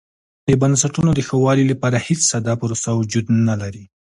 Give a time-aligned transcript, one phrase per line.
[0.47, 3.83] د بنسټونو د ښه والي لپاره هېڅ ساده پروسه وجود نه لري.